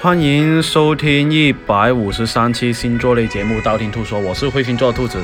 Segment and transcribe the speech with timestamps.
[0.00, 5.18] 欢迎收听一百五十三期星座类节目《道听途说》，我是会星座的兔子。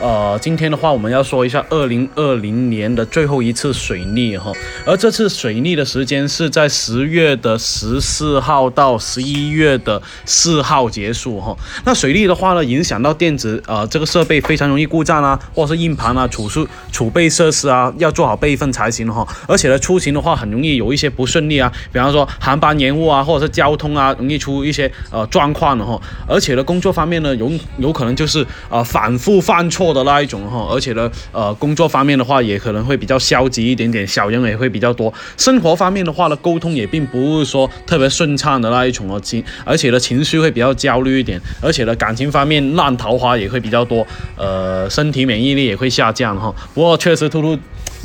[0.00, 4.52] 呃，今天的话，我们要说一下二零二零年的最后一次水逆哈，
[4.86, 11.56] 而这次水逆的时间是在十月的十四号到十一月的四号结束哈。
[11.84, 19.26] 那水逆的话呢，影响到电子呃这个设备非常容易故障啊，或者是硬盘啊、储数储备设施啊，要做好备份才行哈。
[19.48, 26.00] 而且呢，出行的话很容易有一些不顺利啊，比方说航班延误啊，或者是交通啊，容易出一些呃状况的哈。
[26.28, 29.87] 而且呢，工作方面呢，有有可能就是呃反复犯错。
[29.92, 35.12] 的那一种哈，而且呢，呃，工作方面的话也可能会比较消极一点点，小人也会比较多。
[35.36, 46.54] 生活方面的话呢，沟通也并不是说特别顺畅的那一种哦，情，而且呢，情绪会比较焦虑一点，而且呢，感情方面烂桃花也会比较多，呃，身体免疫力也会下降哈。
[46.74, 47.58] 不过确实，兔兔。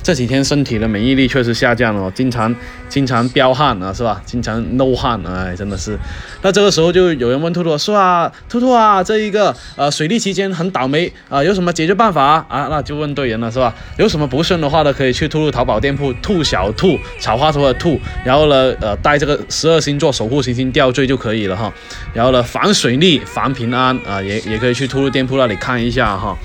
[0.04, 2.54] 这几天身体的免疫力确实下降了，经常
[2.90, 4.22] 经常飙汗啊，是吧？
[4.26, 5.98] 经常漏汗，哎，真的是。
[6.42, 12.68] 那这个时候就有人问兔兔说啊，兔兔啊，这一个呃水利期间很倒霉啊，有什么解决办法啊？
[12.70, 13.74] 那就问对人了，是吧？
[13.98, 21.72] 有什么不顺的话呢，可以去兔兔淘宝店铺兔小兔草花头的兔，然后呢，呃，带这个十二星座守护行星吊坠就可以了哈。
[22.14, 26.38] 然后呢，防水逆防平安啊，也也可以去兔兔店铺那里看一下哈。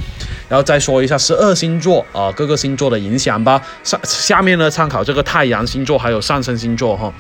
[0.49, 3.63] 然后再说一下十二星座啊，各个星座的影响吧。
[3.85, 7.13] 上下面呢，参考这个太阳星座还有上升星座哈。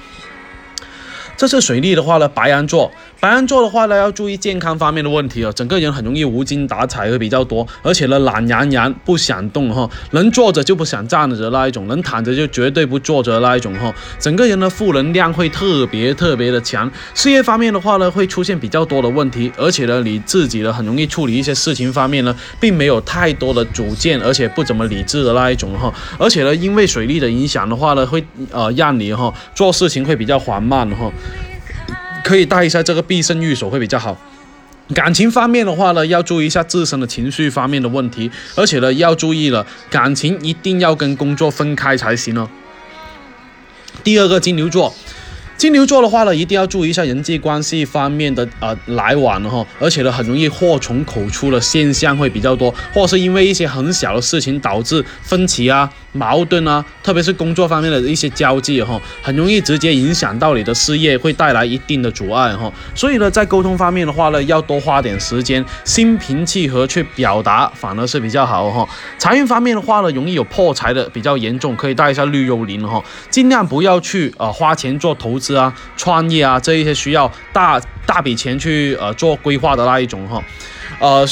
[1.38, 2.90] 这次水逆的话呢，白羊座。
[3.20, 16.90] 白羊座的话呢，要注意健康方面的问题哦，整个人很容易无精打采会比较多，而且呢懒洋洋不想动哈，能坐着就不想站着的那一种，能躺着就绝对不坐着的那一种哈，整个人的负能量会特别特别的强。
[17.14, 31.10] 事业方面的话呢，会出现比较多的问题，而且呢你自己呢很容易处理一些事情方面呢，并没有太多的主见，而且不怎么理智的那一种哈，而且呢因为水逆的影响的话呢，会呃让你哈做事情会比较缓慢哈。
[32.24, 34.16] 可以带一下这个必胜玉手会比较好。
[34.94, 42.48] 感情方面的话呢，要注意一下自身的情绪方面的问题，而且呢要注意了，感情一定要跟工作分开才行哦。
[44.02, 44.94] 第二个金牛座。
[45.58, 62.72] 金牛座的话呢，一定要注意一下人际关系方面的呃来往哈，而且呢，很容易祸从口出的现象会比较多，或是因为一些很小的事情导致分歧啊、矛盾啊，特别是工作方面的一些交际哈，很容易直接影响到你的事业，会带来一定的阻碍哈。
[62.94, 68.88] 所以呢，在沟通方面的话呢，要多花点时间，心平气和去表达，反而是比较好哈。
[69.18, 75.47] 财运方面的话呢，容易有破财的比较严重，可以带一下绿幽灵哈，尽量不要去呃花钱做投资。
[75.48, 80.42] 是啊，创业啊，这一些需要大大笔钱去呃做规划的那一种哈，
[81.00, 81.26] 呃，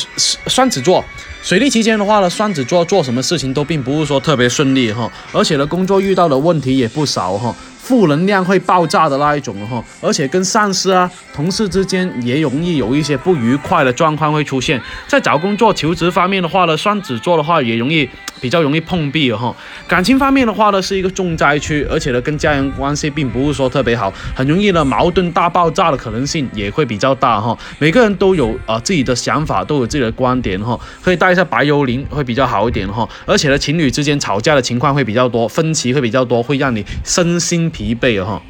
[0.47, 1.05] 双子座，
[1.43, 7.55] 水利期间的话呢，双子座做什么事情都并不是说特别顺利哈，而且呢，工作遇到的问题也不少哈。
[7.79, 14.83] 负能量会爆炸的那一种哈，而且跟上司啊、同事之间也容易有一些不愉快的状况会出现。
[15.07, 18.09] 在找工作、求职方面的话呢，双子座的话也容易
[18.41, 19.55] 比较容易碰壁哈。
[19.87, 27.57] 感情方面的话呢，是一个重灾区，而且呢，跟家人关系并不是说特别好，很容易呢矛盾大爆炸的可能性也会比较大哈。
[27.79, 33.09] 每个人都有啊自己的想法，都有自己的观点哈，可以带一下白幽灵会比较好一点哈。
[33.27, 37.67] 而且呢，情侣之间吵架的情况会比较多，分歧会比较多，会让你身心。
[37.77, 38.41] 疲惫哈。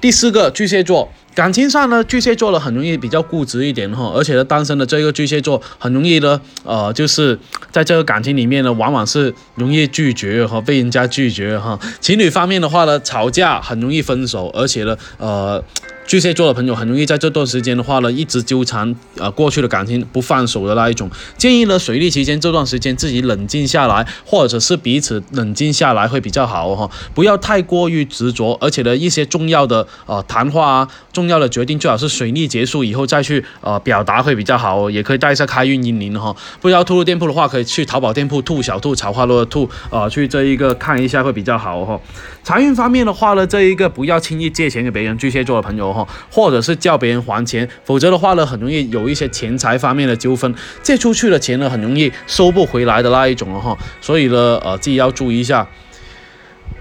[0.00, 7.38] 第四个巨蟹座，感情上呢，巨蟹座呢很容易比较固执一点哈，而且呢，单身的这个巨蟹座很容易呢，呃，就是
[7.70, 11.78] 在这个感情里面呢，往往是容易拒绝和被人家拒绝哈。
[12.00, 15.62] 情侣方面的话呢，吵架很容易分手，而且呢，呃。
[16.10, 21.08] 巨蟹座的朋友很容易在这段时间的话呢，一直纠缠啊过去的感情不放手的那一种。
[21.38, 28.58] 建议呢，水逆期间这段时间自己冷静下来，或者是彼此冷静下来会比较好哈，不要太过于执着。
[28.60, 34.90] 而且呢，一些重要的呃谈话啊，重要的决定最好是水逆结束以后再去呃表达会比较好哦。
[34.90, 36.34] 也可以带一下开运阴灵哈。
[36.60, 42.00] 不知道兔兔店铺的话，可以去淘宝店铺兔小兔草花落的兔啊，去这一个看一下会比较好哈。
[42.42, 45.99] 财运方面的话呢，这一个不要轻易借钱给别人，巨蟹座的朋友哈。
[46.30, 50.54] 或者是叫别人还钱，否则的话呢，很容易有一些钱财方面的纠纷。
[50.82, 53.76] 借出去的钱呢，很容易收不回来的那一种哈。
[54.00, 55.66] 所以呢，呃，自己要注意一下。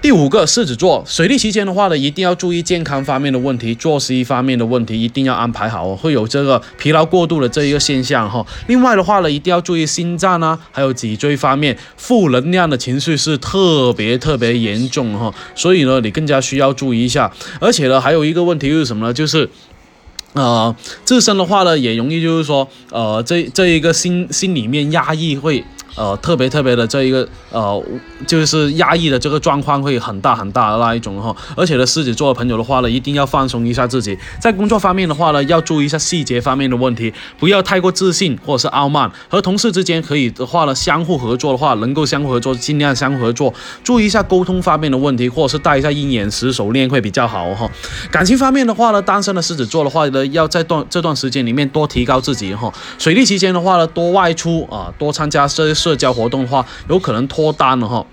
[0.01, 8.45] 第五个狮子座，水逆期间的话呢，一定要注意健康方面的问题，作息方面的问题一定要安排好哦，会有这个疲劳过度的这一个现象哈。
[8.67, 17.29] 另外的话呢，一定要注意心脏啊，还有脊椎方面，负能量的情绪是特别特别严重哈，所以呢，你更加需要注意一下。
[17.59, 19.13] 而且呢，还有一个问题是什么呢？
[19.13, 19.49] 就是。
[20.33, 25.65] 呃，自身的话呢，也容易就是说，呃，这这一个心心里面压抑会。
[25.99, 27.83] 呃，特别特别的这一个呃，
[28.25, 43.53] 就是压抑的这个状况会很大很大的那一种哈，而且呢，狮子座的朋友的话呢，一定要放松一下自己，在工作方面的话呢，要注意一下细节方面的问题，不要太过自信或者是傲慢，和同事之间可以的话呢，相互合作的话，能够相互合作，尽量相互合作，
[43.83, 47.69] 注意一下沟通方面的问题，或者是带一下鹰眼石手链会比较好哈。
[48.09, 52.71] 感情方面的话呢，单身的狮子座的话呢，要在段这段时间里面多提高自己哈。
[52.97, 58.05] 水逆期间的话呢，多外出啊，多参加社社交活动的话，有可能脱单了哈。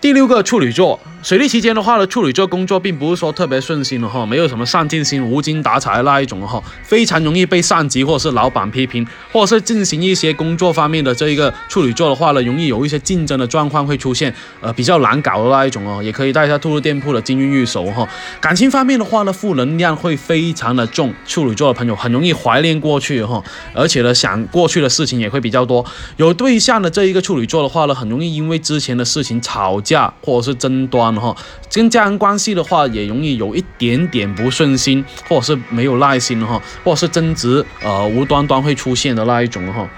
[0.00, 0.98] 第六个处女座。
[1.22, 18.04] 水逆期间的话呢，处女座工作并不是说特别顺心的哈，没有什么上进心、无精打采的那一种哈，非常容易被上级或者是老板批评，或者是进行一些工作方面的这一个处女座的话呢，容易有一些竞争的状况会出现，呃，比较难搞的那一种哦，也可以带一下兔兔店铺的金玉玉手哈。
[18.40, 23.40] 感情方面的话呢，负能量会非常的重，处女座的朋友很容易怀念过去哈，
[23.72, 25.86] 而且呢，想过去的事情也会比较多。
[26.16, 31.11] 有对象的这一个处女座的话呢，很容易因为之前的事情吵架或者是争端。
[31.16, 31.36] 哈，
[31.72, 39.88] 跟家人关系的话，也容易有一点点不顺心，或者是没有耐心哈，或者是争执，呃，无端端会出现的那一种哈。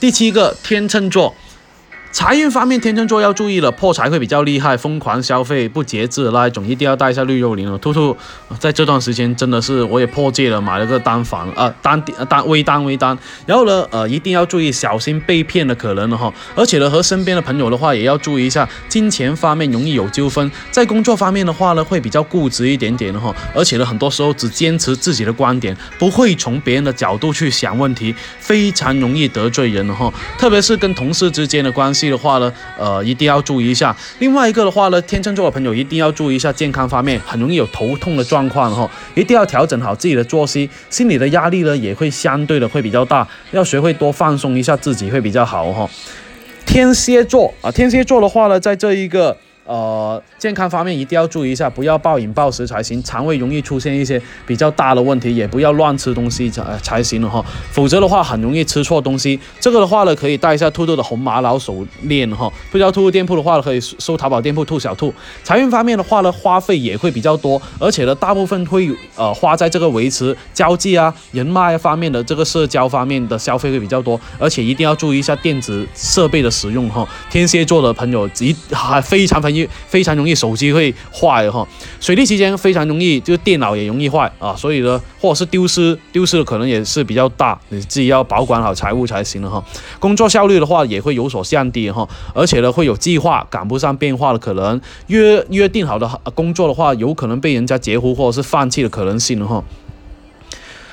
[0.00, 1.34] 第七个天秤座。
[2.12, 7.78] 财运方面，天秤座要注意了，破财会比较厉害，疯狂消费不节制那一种，一定要带一下绿幽灵了。
[7.78, 8.14] 兔兔
[8.58, 13.16] 在这段时间真的是我也破戒了，买了个单房，呃，单单微单微单。
[13.46, 16.30] 然后呢，呃，一定要注意小心被骗的可能了哈。
[16.54, 20.50] 而且呢，和身边的朋友的话也要注意一下，金钱方面容易有纠纷。
[20.70, 23.34] 在工作方面的话呢，会比较固执一点点的哈。
[23.54, 30.12] 而且呢，很多时候只坚持自己的观点，不会从别人的角度去想问题，非常容易得罪人哈。
[30.36, 32.01] 特别是跟同事之间的关系。
[32.10, 33.96] 的话呢，呃，一定要注意一下。
[34.18, 40.68] 另外一个的话呢，天秤座的朋友一定要注意一下健康方面，很容易有头痛的状况哈，一定要调整好自己的作息。
[40.90, 45.88] 心理的压力呢，也会相对的会比较大，要学会多放松一下自己会比较好哈。
[46.66, 49.36] 天蝎座啊，天蝎座的话呢，在这一个。
[49.64, 53.00] 呃，健康方面一定要注意一下，不要暴饮暴食才行。
[53.02, 57.44] 肠胃容易出现一些比较大的问题，也不要乱吃东西才才行了哈。
[57.70, 59.38] 否则的话，很容易吃错东西。
[59.60, 62.52] 这个的话呢，可以带一下兔兔的红玛瑙手链哈。
[62.72, 65.14] 不知道兔兔店铺的话，可以搜淘宝店铺兔小兔。
[65.44, 77.06] 财运方面的话呢，花费也会比较多，而且呢，大部分会呃花在这个维持交际啊、人脉方面的这个社交方面的消费会比较多，而且一定要注意一下电子设备的使用哈。
[77.30, 79.51] 天蝎座的朋友一还非常非。
[79.86, 81.66] 非常容易手机会坏哈，
[82.00, 89.62] 水利期间非常容易，就是电脑也容易坏啊，所以呢，或者是丢失，丢失的可能也是比较大，你自己要保管好财物才行了哈。
[89.98, 99.62] 工作效率的话也会有所降低哈，而且呢会有计划赶不上变化的可能，约约定好的工作的话，有可能被人家截胡或者是放弃的可能性哈。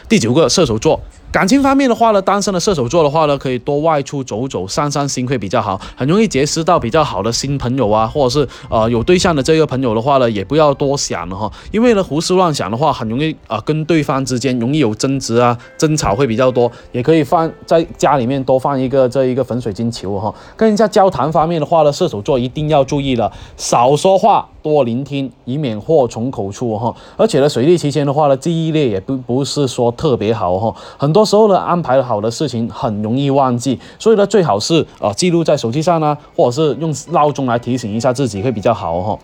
[0.07, 0.99] 第九个射手座。
[1.31, 24.49] 感情方面的话呢，单身的射手座的话呢，可以多外出走走，散散心会比较好，很容易结识到比较好的新朋友啊，或者是呃有对象的这个朋友的话呢，也不要多想了哈，因为呢胡思乱想的话，很容易啊跟对方之间容易有争执啊，争吵会比较多，也可以放在家里面多放一个这一个粉水晶球哈，跟人家交谈方面的话呢，射手座一定要注意了，少说话。
[24.61, 26.95] 多聆听，以免祸从口出哈。
[27.17, 30.75] 而且呢，水逆期间的话呢，记忆力也不不是说特别好哈。
[30.97, 39.19] 很多时候呢，安排好的事情很容易忘记，所以呢，最好是啊记录在手机上呢，或者是用闹钟来提醒一下自己会比较好哈。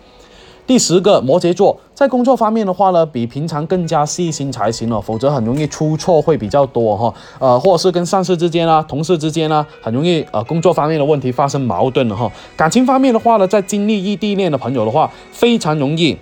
[0.66, 7.14] 第十个摩羯座，在工作方面的话呢，比平常更加细心才行哦，否则很容易出错会比较多哈。
[7.38, 12.28] 呃，或者是跟上司之间啊、同事之间啊，很容易呃工作方面的问题发生矛盾了哈。
[12.56, 16.16] 感情方面的话呢，在经历异地恋的朋友的话，非常容易。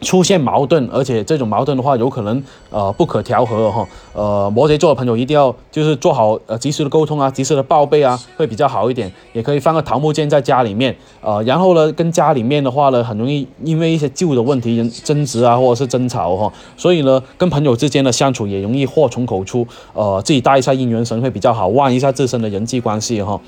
[0.00, 3.86] 出现矛盾，而且这种矛盾的话，有可能呃不可调和哈。
[4.14, 9.12] 呃，摩羯座的朋友一定要就是做好呃及时的沟通啊，及时的报备啊，会比较好一点。
[9.32, 16.52] 也可以放个桃木剑在家里面，呃，然后呢，跟家里面的话呢，很容易因为一些旧的问题人争执啊，或者是争吵哈。
[16.76, 19.66] 所以呢，跟朋友之间的相处也容易祸从口出。
[19.92, 23.38] 呃，自己带一下姻缘绳会比较好，旺一下自身的人际关系哈。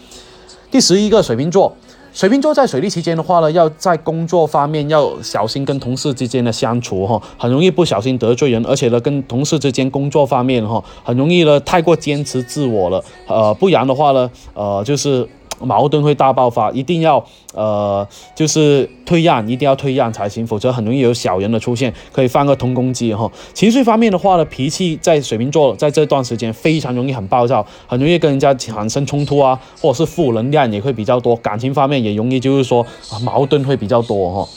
[0.71, 1.75] 第十一个水瓶座。
[2.13, 15.27] 水瓶座在水逆期间的话呢，要在工作方面要小心跟同事之间的相处哈，很容易不小心得罪人，而且呢，跟同事之间工作方面哈，很容易呢太过坚持自我了，呃，不然的话呢，呃，就是。
[15.65, 21.93] 矛盾会大爆发，一定要呃，就是退让，一定要退让才行，否则很容易有小人的出现。
[22.13, 23.31] 可以放个通攻击哈。
[23.55, 31.37] 情绪方面的话呢，脾气在水瓶座在这段时间非常容易很暴躁，很容易跟人家产生冲突啊，或者是负能量也会比较多。
[31.37, 34.49] 感情方面也容易就是说啊矛盾会比较多哈。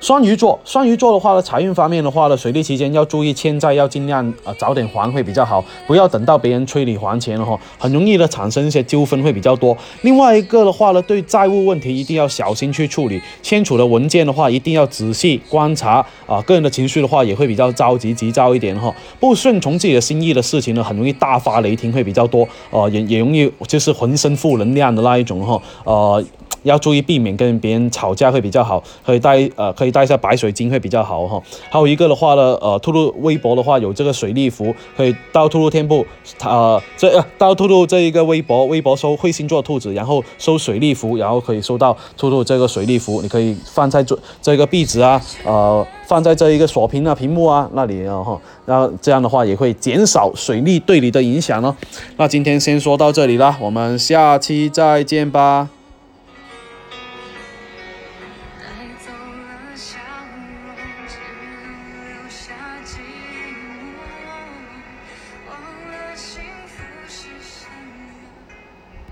[0.00, 9.76] 双鱼座，双鱼座的话呢，财运方面的话呢，水逆期间要注意欠债，要尽量啊早点还会比较好，不要等到别人催你还钱了哈，很容易的产生一些纠纷会比较多。
[10.00, 18.90] 另外一个的话呢，对债务问题一定要小心去处理，签署的文件的话一定要仔细观察啊，个人的情绪的话也会比较着急急躁一点哈，
[19.20, 26.24] 不顺从自己的心意的事情呢，很容易大发雷霆会比较多，呃也也容易就是浑身负能量的那一种哈，呃。
[26.62, 31.42] 要注意避免跟别人吵架会比较好，可以带呃可以带一下白水晶会比较好哈。
[31.70, 36.04] 还有一个的话呢，呃，兔兔微博的话有这个水利符，可以到兔兔天铺，
[36.42, 51.74] 呃，这到兔兔这一个微博，微博搜彗星座兔子，然后搜水利符，然后可以收到兔兔这个水利符，你可以放在这这个壁纸啊，呃，放在这一个锁屏啊、屏幕啊那里啊哈，然后这样的话也会减少水利对你的影响哦。
[52.16, 55.68] 那今天先说到这里啦，我们下期再见吧。